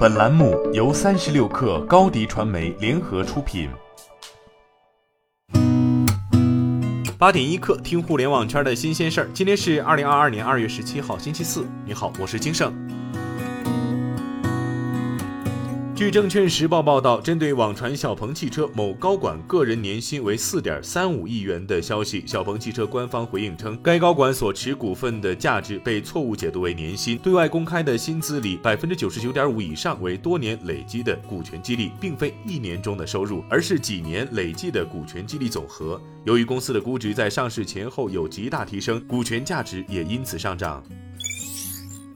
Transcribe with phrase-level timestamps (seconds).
[0.00, 3.68] 本栏目由三十六克高低传媒联合出品。
[7.18, 9.28] 八点一刻，听互联网圈的新鲜事儿。
[9.34, 11.66] 今天是二零二二年二月十七号，星期四。
[11.84, 12.72] 你好，我是金盛。
[16.00, 27.18] 据证券时报报道，针对网传小鹏汽车某高管个人年薪为四点三五亿元的消息，小鹏汽车官方回应称，该高管所持股份的价值被错误解读为年薪。
[27.18, 36.00] 对外公开的薪资里，百分之九十九点五以上为多年累积的股权激励，并非一年中的收入，而是几年累计的股权激励总和。
[36.24, 40.82] 由于公司的估值在上市前后有极大提升，股权价值也因此上涨。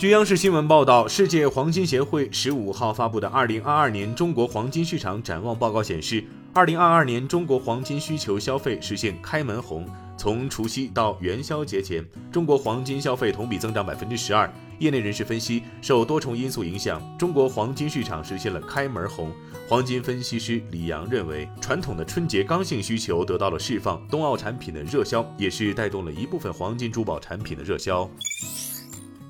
[0.00, 9.86] 据央视新闻报道，世界黄金协会十五号发布的《二零二二年中国黄金市场展望报告》显示，二零二二年中国黄金需求消费实现开门红。
[10.16, 14.50] 从除夕到元宵节前，中国黄金消费同比增长百分之十二。
[14.78, 19.30] 业内人士分析，受多重因素影响，中国黄金市场实现了开门红。
[19.68, 28.08] 黄金分析师李阳认为，传统的春节刚性需求得到了释放，冬奥产品的热销也是带动了一部分黄金珠宝产品的热销。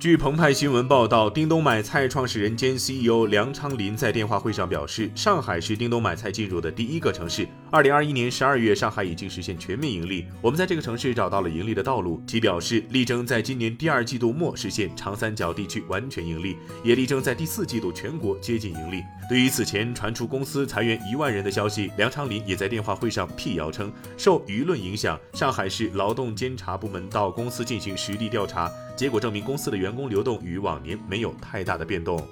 [0.01, 7.47] 据澎湃新闻报道，叮咚买菜创始人兼 CEO 梁昌林在电话会上表示，上海是叮咚买菜进入的第一个城市。
[7.71, 12.19] 二零二一年十二月，上海已经实现全面盈利，我们在这个城市找到了盈利的道路。
[12.27, 19.03] 其表示，力争在今年第二季度末实现长三角地区完全盈利，也力争在第四季度全国接近盈利。
[19.29, 28.73] 对于此前传出公司裁员一万人的消息，梁昌林也在电话会上辟谣称，受舆论影响，上海市劳动监察部门到公司进行实地调查。
[29.01, 32.23] 结果证明，公司的员工流动与往年没有太大的变动。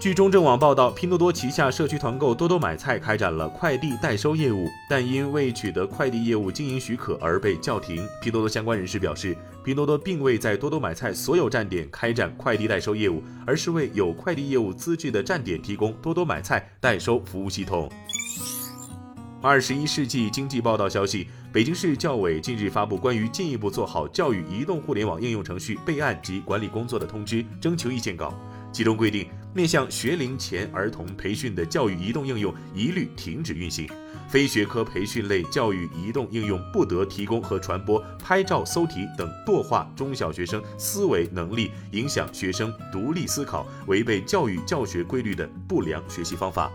[0.00, 8.04] 据中证网报道，拼多多旗下社区团购多多买菜开展了快递代收业务，但因未取得快递业务经营许可而被叫停。
[8.20, 17.88] 拼多多相关人士表示，拼多多并未在多多买菜所有站点开展快递代收业务，而是为有快递业务资质的站点提供多多买菜代收服务系统。
[19.40, 28.34] 二十一世纪经济报道消息，北京市教委近日发布关于进一步做好教育移动互联网应用程序备案及管理工作的通知征求意见稿，
[28.72, 33.88] 其中规定，面向学龄前儿童培训的教育移动应用一律停止运行，
[34.28, 46.68] 非学科培训类教育移动应用不得提供和传播拍照、搜题等惰化中小学生思维能力、影响学生独立思考、违背教育教学规律的不良学习方法。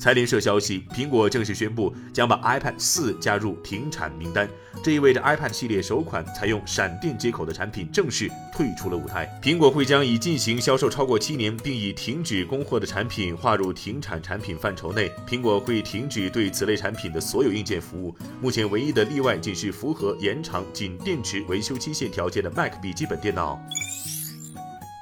[0.00, 4.48] 财联社消息，苹果正式宣布将把 iPad 四加入停产名单，
[4.82, 9.28] 这意味着 iPad 系列首款采用闪电接口的产品正式退出了舞台。
[9.42, 15.12] 苹果会将已进行销售超过七年并已停止供货的产品划入停产产品范畴内。
[15.28, 18.16] 苹果会停止对此类产品的所有硬件服务。
[18.40, 23.60] 目前唯一的例外仅是符合延长仅电池维修期限条件的 Mac 笔记本电脑。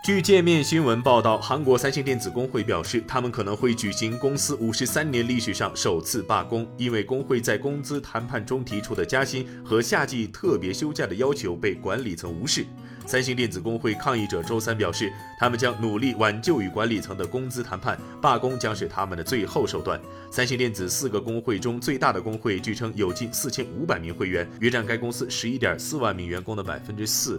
[0.08, 12.64] 据界面新闻报道，韩国三星电子工会表示，他们可能会举行公司五十三年历史上首次罢工，因为工会在工资谈判中提出的加薪和夏季特别休假的要求被管理层无视。
[13.04, 20.00] 三星电子工会抗议者周三表示，他们将努力挽救与管理层的工资谈判，罢工将是他们的最后手段。
[20.30, 27.38] 三星电子四个工会中最大的工会，据称有近四千五百名会员，约占该公司十一点四万名员工的百分之四。